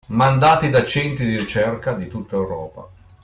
Mandati 0.07 0.71
da 0.71 0.83
centri 0.83 1.27
di 1.27 1.37
ricerca 1.37 1.93
di 1.93 2.07
tutta 2.07 2.35
Europa 2.35 2.89